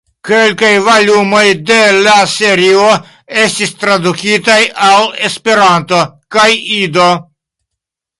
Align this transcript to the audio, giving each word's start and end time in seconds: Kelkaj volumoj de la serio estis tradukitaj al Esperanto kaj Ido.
Kelkaj 0.27 0.69
volumoj 0.85 1.41
de 1.71 1.75
la 2.07 2.15
serio 2.31 2.87
estis 3.41 3.73
tradukitaj 3.83 4.57
al 4.87 5.05
Esperanto 5.29 6.01
kaj 6.37 6.47
Ido. 6.79 7.07